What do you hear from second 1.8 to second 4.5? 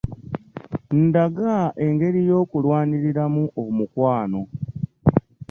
engeri y'okulwaniriramu omukwano.